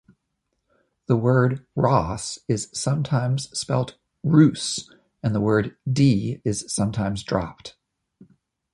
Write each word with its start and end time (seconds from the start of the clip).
The 1.05 1.15
word 1.15 1.63
"Ros" 1.75 2.39
is 2.47 2.71
sometimes 2.73 3.51
spelt 3.55 3.97
"Roos", 4.23 4.89
and 5.21 5.35
the 5.35 5.39
word 5.41 5.77
"de" 5.93 6.41
is 6.43 6.65
sometimes 6.67 7.21
dropped. 7.21 7.77